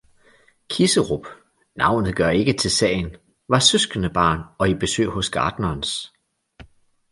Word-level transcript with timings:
Kisserup, 0.69 1.25
navnet 1.75 2.15
gør 2.15 2.29
ikke 2.29 2.53
til 2.53 2.71
sagen, 2.71 3.15
var 3.49 3.59
søskendebarn 3.59 4.39
og 4.57 4.69
i 4.69 4.73
besøg 4.73 5.07
hos 5.07 5.29
gartnerens. 5.29 6.11